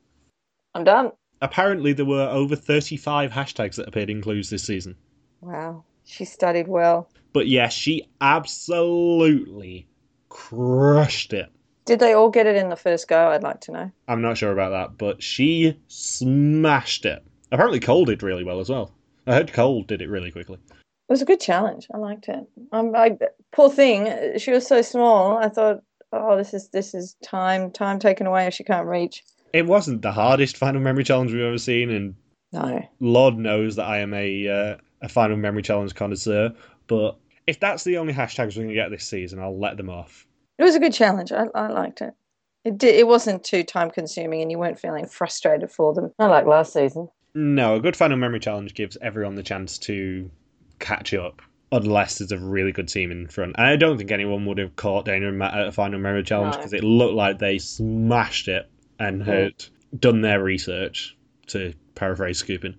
[0.74, 1.12] I'm done.
[1.42, 4.96] Apparently, there were over 35 hashtags that appeared in clues this season.
[5.42, 5.86] Wow.
[6.04, 7.10] She studied well.
[7.34, 9.88] But yeah, she absolutely
[10.30, 11.52] crushed it.
[11.86, 13.30] Did they all get it in the first go?
[13.30, 13.92] I'd like to know.
[14.08, 17.24] I'm not sure about that, but she smashed it.
[17.52, 18.92] Apparently, Cole did really well as well.
[19.26, 20.60] I heard Cole did it really quickly.
[20.70, 21.88] It was a good challenge.
[21.92, 22.48] I liked it.
[22.72, 23.18] Um, I,
[23.52, 25.38] poor thing, she was so small.
[25.38, 25.82] I thought,
[26.14, 29.24] oh, this is this is time time taken away if she can't reach.
[29.52, 32.16] It wasn't the hardest final memory challenge we've ever seen, and
[32.52, 36.54] No, Lord knows that I am a uh, a final memory challenge connoisseur.
[36.86, 37.18] But
[37.50, 40.26] if that's the only hashtags we're going to get this season, I'll let them off.
[40.58, 41.32] it was a good challenge.
[41.32, 42.14] I, I liked it.
[42.66, 42.96] It did.
[42.96, 46.12] It wasn't too time consuming, and you weren't feeling frustrated for them.
[46.20, 47.10] I like last season.
[47.34, 50.30] No, a good final memory challenge gives everyone the chance to
[50.80, 51.42] catch up.
[51.72, 53.56] Unless there's a really good team in front.
[53.58, 56.24] And I don't think anyone would have caught Dana and Matt at a final memory
[56.24, 56.58] challenge No.
[56.58, 59.54] because it looked like they smashed it and had
[60.00, 61.16] done their research,
[61.48, 62.74] to paraphrase Scoopin.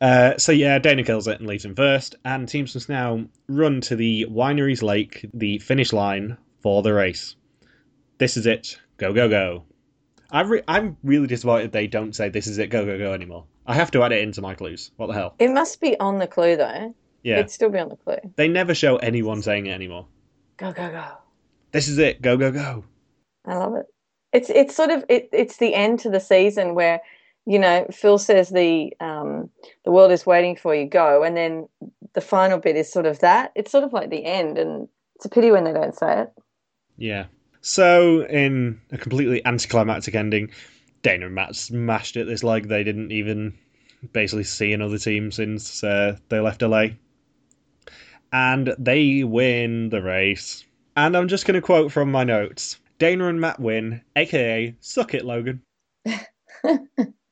[0.00, 3.80] Uh, so yeah, Dana kills it and leaves him first, and teams must now run
[3.82, 7.34] to the Wineries Lake, the finish line for the race.
[8.18, 8.78] This is it.
[8.98, 9.64] Go go go!
[10.30, 12.68] I'm re- I'm really disappointed they don't say this is it.
[12.68, 13.44] Go go go anymore.
[13.66, 14.90] I have to add it into my clues.
[14.96, 15.34] What the hell?
[15.38, 16.94] It must be on the clue though.
[17.22, 18.18] Yeah, It'd still be on the clue.
[18.36, 20.06] they never show anyone saying it anymore.
[20.58, 21.04] Go go go!
[21.72, 22.22] This is it.
[22.22, 22.84] Go go go!
[23.46, 23.86] I love it.
[24.32, 27.00] It's it's sort of it, it's the end to the season where
[27.46, 29.50] you know Phil says the um,
[29.84, 30.86] the world is waiting for you.
[30.86, 31.68] Go, and then
[32.12, 33.52] the final bit is sort of that.
[33.54, 36.32] It's sort of like the end, and it's a pity when they don't say it.
[36.96, 37.26] Yeah.
[37.60, 40.50] So in a completely anticlimactic ending,
[41.02, 42.28] Dana and Matt smashed it.
[42.28, 43.58] It's like they didn't even
[44.12, 46.88] basically see another team since uh, they left LA.
[48.32, 50.64] And they win the race.
[50.96, 55.14] And I'm just going to quote from my notes Dana and Matt win, aka suck
[55.14, 55.62] it, Logan.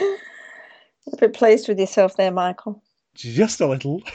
[0.00, 2.82] A bit pleased with yourself there, Michael.
[3.14, 4.02] Just a little.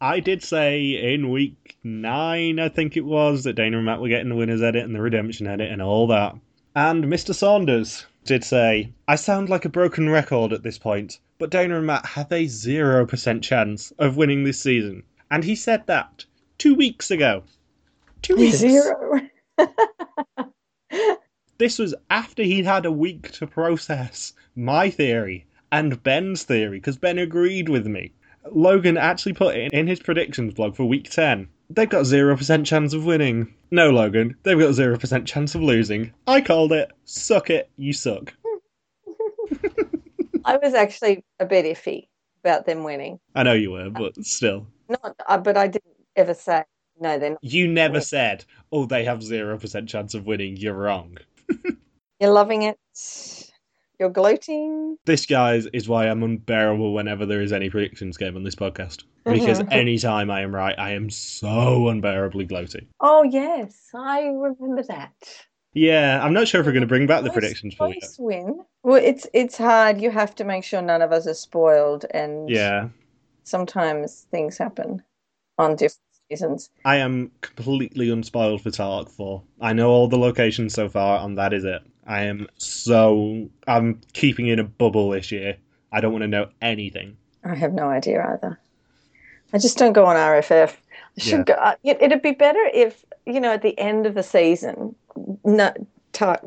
[0.00, 4.08] I did say in week nine, I think it was, that Dana and Matt were
[4.08, 6.36] getting the winner's edit and the redemption edit and all that.
[6.76, 7.34] And Mr.
[7.34, 11.86] Saunders did say, I sound like a broken record at this point, but Dana and
[11.86, 15.02] Matt have a 0% chance of winning this season.
[15.30, 16.24] And he said that
[16.58, 17.42] two weeks ago.
[18.22, 18.58] Two weeks.
[18.58, 19.20] Zero.
[21.58, 26.96] This was after he'd had a week to process my theory and Ben's theory, because
[26.96, 28.12] Ben agreed with me.
[28.52, 31.48] Logan actually put it in his predictions blog for week 10.
[31.68, 33.52] They've got 0% chance of winning.
[33.72, 36.12] No, Logan, they've got 0% chance of losing.
[36.28, 36.92] I called it.
[37.04, 38.32] Suck it, you suck.
[40.44, 42.06] I was actually a bit iffy
[42.44, 43.18] about them winning.
[43.34, 44.68] I know you were, but still.
[44.88, 46.62] Not, uh, but I didn't ever say
[47.00, 47.18] no.
[47.18, 47.42] They're not.
[47.42, 50.56] You never said, oh, they have 0% chance of winning.
[50.56, 51.18] You're wrong.
[52.20, 52.78] You're loving it.
[53.98, 54.96] You're gloating.
[55.06, 59.04] This, guys, is why I'm unbearable whenever there is any predictions game on this podcast.
[59.24, 59.72] Because mm-hmm.
[59.72, 62.86] anytime I am right, I am so unbearably gloaty.
[63.00, 65.12] Oh yes, I remember that.
[65.74, 68.00] Yeah, I'm not sure if we're going to bring back the predictions for you.
[68.18, 68.64] win.
[68.82, 70.00] Well, it's it's hard.
[70.00, 72.88] You have to make sure none of us are spoiled, and Yeah,
[73.44, 75.02] sometimes things happen
[75.58, 76.00] on different
[76.32, 76.70] seasons.
[76.84, 79.42] I am completely unspoiled for TARC 4.
[79.60, 81.82] I know all the locations so far, and that is it.
[82.06, 83.48] I am so.
[83.66, 85.56] I'm keeping in a bubble this year.
[85.92, 87.16] I don't want to know anything.
[87.44, 88.58] I have no idea either.
[89.52, 90.76] I just don't go on RFF.
[91.16, 91.74] I should Yeah.
[91.74, 91.74] go.
[91.90, 94.94] it- It'd be better if you know at the end of the season,
[95.44, 95.72] no,
[96.12, 96.40] Ta-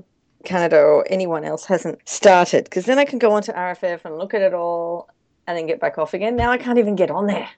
[0.44, 4.34] Canada or anyone else hasn't started, because then I can go onto RFF and look
[4.34, 5.10] at it all,
[5.48, 6.36] and then get back off again.
[6.36, 7.50] Now I can't even get on there.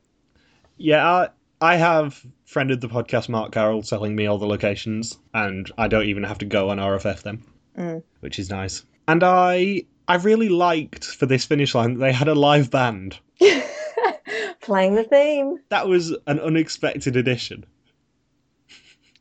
[0.77, 1.27] Yeah,
[1.63, 6.05] I, have friended the podcast Mark Carroll telling me all the locations, and I don't
[6.07, 7.43] even have to go on RFF them,
[7.77, 8.03] Mm.
[8.19, 8.85] which is nice.
[9.07, 13.17] And I I really liked for this finish line that they had a live band.
[14.61, 15.59] Playing the theme.
[15.69, 17.65] That was an unexpected addition.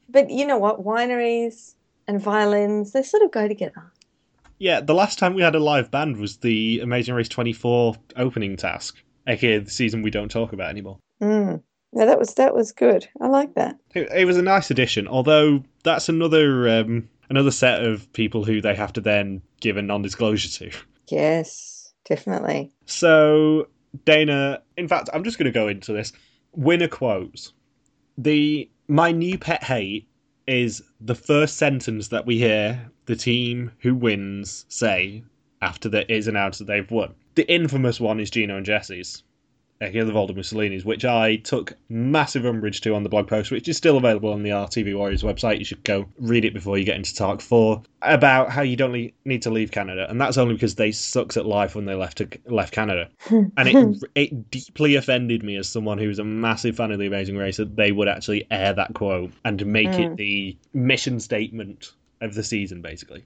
[0.09, 0.85] But you know what?
[0.85, 1.75] Wineries
[2.07, 3.93] and violins, they sort of go together.
[4.59, 8.57] Yeah, the last time we had a live band was the Amazing Race 24 opening
[8.57, 10.99] task, aka the season we don't talk about anymore.
[11.21, 11.63] Mm.
[11.93, 13.07] Yeah, that was that was good.
[13.21, 13.77] I like that.
[13.95, 18.61] It, it was a nice addition, although that's another um, another set of people who
[18.61, 20.77] they have to then give a non-disclosure to.
[21.09, 22.73] Yes, definitely.
[22.87, 23.69] So
[24.05, 26.13] Dana, in fact, I'm just going to go into this.
[26.53, 27.53] Winner quotes.
[28.17, 30.09] The my new pet hate
[30.47, 35.23] is the first sentence that we hear the team who wins say
[35.61, 37.15] after that is announced that they've won.
[37.35, 39.23] The infamous one is Gino and Jesse's.
[39.83, 43.69] Aka the Volder Mussolini's, which I took massive umbrage to on the blog post, which
[43.69, 45.59] is still available on the RTV Warriors website.
[45.59, 48.93] You should go read it before you get into TARC 4 about how you don't
[48.93, 51.95] le- need to leave Canada, and that's only because they sucked at life when they
[51.95, 53.09] left to, left Canada.
[53.31, 57.37] and it it deeply offended me as someone who's a massive fan of the Amazing
[57.37, 62.35] Race that they would actually air that quote and make it the mission statement of
[62.35, 63.25] the season, basically.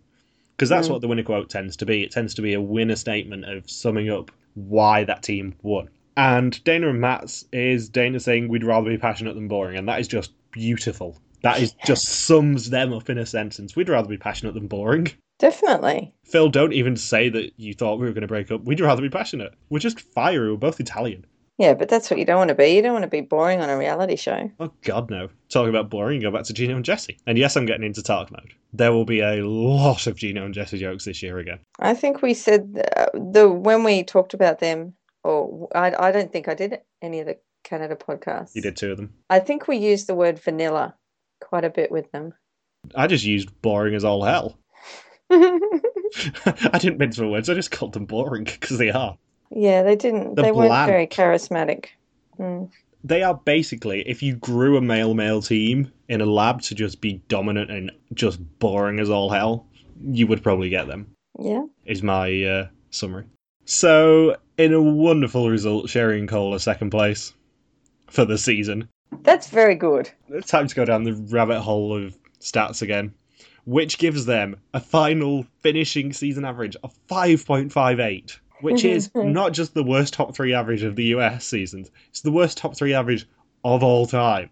[0.57, 0.92] Because that's Mm.
[0.92, 2.02] what the winner quote tends to be.
[2.02, 5.90] It tends to be a winner statement of summing up why that team won.
[6.17, 10.01] And Dana and Matt's is Dana saying we'd rather be passionate than boring, and that
[10.01, 11.19] is just beautiful.
[11.43, 13.77] That is just sums them up in a sentence.
[13.77, 15.09] We'd rather be passionate than boring.
[15.39, 16.14] Definitely.
[16.25, 18.64] Phil, don't even say that you thought we were going to break up.
[18.64, 19.53] We'd rather be passionate.
[19.69, 20.51] We're just fiery.
[20.51, 21.27] We're both Italian.
[21.59, 22.69] Yeah, but that's what you don't want to be.
[22.69, 24.51] You don't want to be boring on a reality show.
[24.61, 25.29] Oh God, no!
[25.49, 27.19] Talking about boring, go back to Gino and Jesse.
[27.27, 28.53] And yes, I'm getting into TARC mode.
[28.75, 31.61] There will be a lot of Gino and Jesse jokes this year again.
[31.79, 34.93] I think we said uh, the when we talked about them,
[35.27, 38.55] or I, I don't think I did any of the Canada podcasts.
[38.55, 39.12] You did two of them.
[39.29, 40.95] I think we used the word vanilla
[41.41, 42.33] quite a bit with them.
[42.95, 44.59] I just used boring as all hell.
[45.31, 47.51] I didn't mince my words.
[47.51, 49.18] I just called them boring because they are.
[49.51, 50.37] yeah, they didn't.
[50.37, 51.87] The they weren't very charismatic.
[52.39, 52.70] Mm.
[53.03, 57.01] They are basically if you grew a male male team in a lab to just
[57.01, 59.66] be dominant and just boring as all hell,
[60.05, 61.09] you would probably get them.
[61.39, 61.64] Yeah.
[61.85, 63.24] is my uh, summary.
[63.64, 67.32] So, in a wonderful result, Sheri and Cole are second place
[68.09, 68.88] for the season.
[69.22, 70.11] That's very good.
[70.28, 73.14] It's time to go down the rabbit hole of stats again,
[73.64, 79.84] which gives them a final finishing season average of 5.58, which is not just the
[79.84, 83.26] worst top three average of the US seasons, it's the worst top three average
[83.64, 84.50] of all time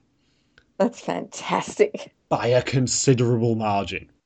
[0.78, 2.12] That's fantastic.
[2.28, 4.10] by a considerable margin.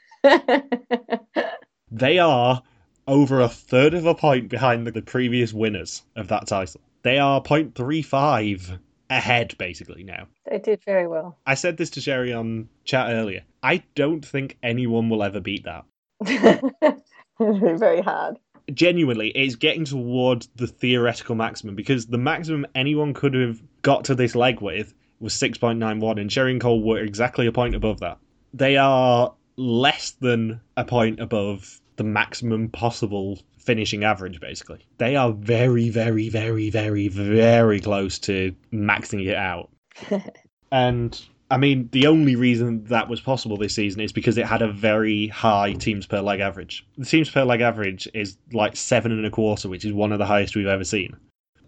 [1.90, 2.62] They are
[3.08, 6.80] over a third of a point behind the, previous winners of that title.
[7.02, 8.78] They are 0.35
[9.08, 10.26] ahead, basically, now.
[10.48, 11.38] they did very well.
[11.46, 13.42] I said this to Sheri on chat earlier.
[13.62, 15.84] I don't think anyone will ever beat that.
[17.40, 18.36] very hard.
[18.74, 24.14] Genuinely, it's getting towards the theoretical maximum because the maximum anyone could have got to
[24.14, 28.18] this leg with was 6.91, and Sheri and Cole were exactly a point above that.
[28.52, 34.78] They are less than a point above the maximum possible finishing average, basically.
[34.96, 39.68] They are very, very, very, very, very close to maxing it out.
[40.72, 41.20] and
[41.50, 44.72] I mean, the only reason that was possible this season is because it had a
[44.72, 46.86] very high teams per leg average.
[46.96, 50.18] The teams per leg average is like seven and a quarter, which is one of
[50.18, 51.16] the highest we've ever seen.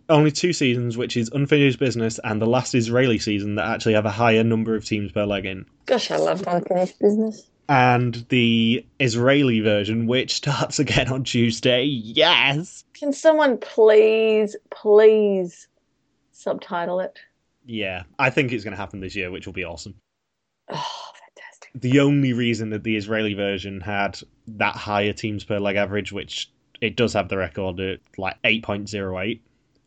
[0.08, 4.06] Only two seasons, which is Unfinished Business and the last Israeli season, that actually have
[4.06, 5.66] a higher number of teams per leg in.
[5.86, 7.46] Gosh, I love unfinished business.
[7.70, 11.84] And the Israeli version, which starts again on Tuesday.
[11.84, 12.84] Yes!
[12.94, 15.68] Can someone please, please
[16.32, 17.20] subtitle it?
[17.64, 19.94] Yeah, I think it's going to happen this year, which will be awesome.
[20.68, 21.80] Oh, fantastic.
[21.80, 24.18] the only reason that the Israeli version had
[24.48, 26.50] that higher teams per leg average, which
[26.80, 29.38] it does have the record at like 8.08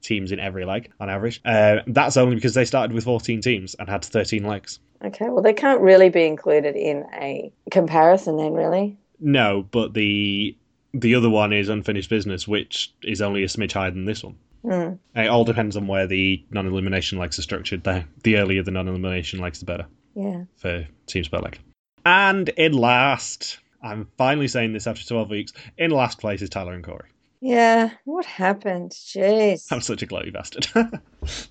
[0.02, 3.76] teams in every leg on average, uh, that's only because they started with 14 teams
[3.76, 4.80] and had 13 legs.
[5.04, 8.98] Okay, well, they can't really be included in a comparison then, really.
[9.20, 10.56] No, but the
[10.94, 14.36] the other one is unfinished business, which is only a smidge higher than this one.
[14.64, 15.00] Mm.
[15.16, 17.84] It all depends on where the non-elimination legs are structured.
[17.84, 19.88] The, the earlier the non-elimination legs, the better.
[20.16, 20.44] Yeah.
[20.58, 21.60] for teams per leg.
[22.06, 26.74] And in last, I'm finally saying this after 12 weeks, in last place is Tyler
[26.74, 27.08] and Korey.
[27.42, 27.90] Yeah.
[28.06, 28.92] What happened?
[28.92, 29.72] Jeez.
[29.72, 30.68] I'm such a glowy bastard.
[30.76, 30.90] I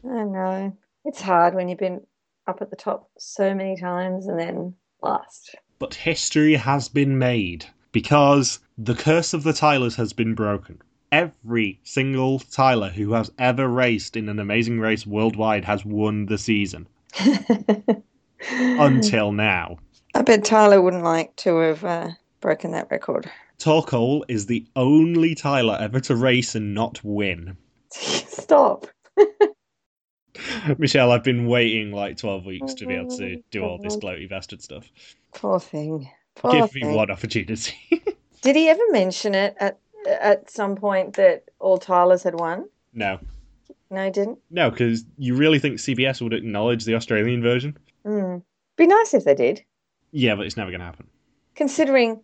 [0.05, 0.77] know.
[1.05, 2.03] It's hard when you've been
[2.47, 5.55] up at the top so many times and then last.
[5.79, 10.81] but history has been made because the curse of the Tylers has been broken.
[11.11, 16.39] Every single Tyler who has ever raced in an amazing race worldwide has won the
[16.39, 16.87] season
[18.51, 19.77] until now.
[20.15, 23.31] I bet Tyler wouldn't like to have uh, broken that record.
[23.59, 27.57] Torkol is the only Tyler ever to race and not win.
[27.91, 28.87] Stop.
[30.79, 34.29] Michelle, I've been waiting like 12 weeks to be able to do all this gloaty
[34.29, 34.89] bastard stuff.
[35.35, 36.09] Poor thing.
[36.35, 36.89] Poor Give thing.
[36.89, 37.75] me one opportunity.
[38.43, 39.79] Did he ever mention it at
[40.21, 42.69] at some point that all Tylers had won?
[42.93, 43.19] no.
[43.91, 44.39] No, he didn't.
[44.51, 47.77] No, because you really think CBS would acknowledge the Australian version?
[48.07, 48.43] Mm.
[48.77, 49.63] Be nice if they did,
[50.13, 51.07] Yeah, but it's never going to happen.
[51.57, 52.19] considering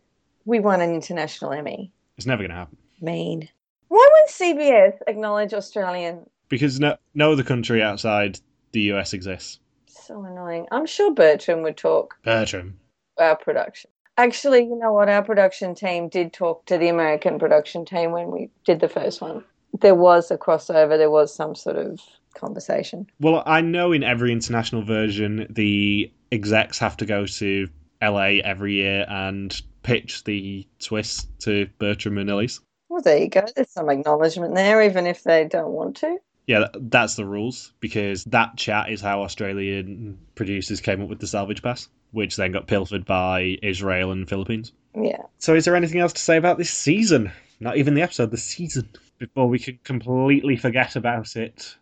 [0.47, 1.93] we won an international Emmy.
[2.17, 2.79] It's never going to happen.
[3.03, 3.51] Mean.
[3.89, 6.25] Why wouldn't CBS acknowledge Australian?
[6.49, 8.41] Because no, no other country outside
[8.73, 9.59] the US exists.
[9.87, 10.67] So annoying.
[10.71, 12.79] I'm sure Bertram would talk Bertram.
[13.19, 13.91] our production.
[14.17, 15.09] Actually, you know what?
[15.09, 19.21] Our production team did talk to the American production team when we did the first
[19.21, 19.45] one.
[19.81, 20.97] There was a crossover.
[20.97, 22.01] There was some sort of
[22.35, 23.07] conversation.
[23.21, 27.69] Well, I know in every international version, the execs have to go to
[28.03, 32.61] LA every year and pitch the twist to Bertram and Elise.
[32.89, 33.45] Well, there you go.
[33.55, 36.17] There's some acknowledgement there, even if they don't want to.
[36.49, 41.27] Yeah, that's the rules because that chat is how Australian producers came up with the
[41.27, 44.73] salvage pass, which then got pilfered by Israel and Philippines.
[44.95, 45.21] Yeah.
[45.37, 47.31] So, is there anything else to say about this season?
[47.61, 48.89] Not even the episode, the season.
[49.19, 51.77] Before we could completely forget about it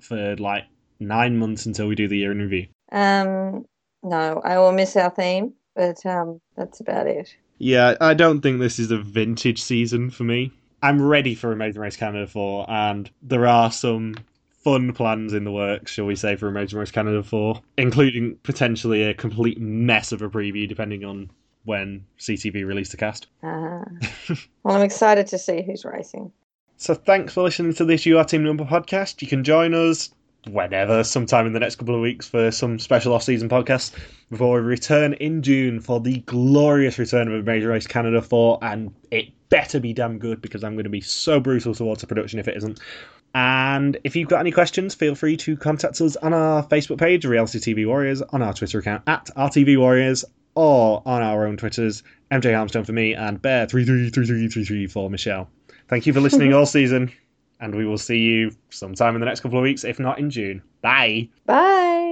[0.00, 0.64] for like
[0.98, 2.66] nine months until we do the year in review.
[2.92, 3.64] Um,
[4.02, 7.34] no, I will miss our theme, but um, that's about it.
[7.56, 10.52] Yeah, I don't think this is a vintage season for me.
[10.82, 14.14] I'm ready for Amazing Race Canada 4, and there are some
[14.64, 19.02] fun plans in the works, shall we say, for Amazing Race Canada 4, including potentially
[19.02, 21.30] a complete mess of a preview depending on
[21.64, 23.26] when CTV release the cast.
[23.42, 23.84] Uh,
[24.62, 26.32] well, I'm excited to see who's racing.
[26.76, 29.20] So thanks for listening to this You Are Team Number podcast.
[29.20, 30.10] You can join us
[30.48, 33.92] whenever, sometime in the next couple of weeks for some special off-season podcasts
[34.30, 38.94] before we return in June for the glorious return of Amazing Race Canada 4 and
[39.10, 42.38] it better be damn good because I'm going to be so brutal towards the production
[42.38, 42.80] if it isn't.
[43.34, 47.24] And if you've got any questions, feel free to contact us on our Facebook page,
[47.24, 50.24] Reality TV Warriors, on our Twitter account at RTV Warriors,
[50.54, 55.48] or on our own Twitters, MJ Armstrong for me and Bear333333 for Michelle.
[55.88, 57.12] Thank you for listening all season,
[57.60, 60.30] and we will see you sometime in the next couple of weeks, if not in
[60.30, 60.62] June.
[60.82, 61.28] Bye.
[61.46, 62.09] Bye.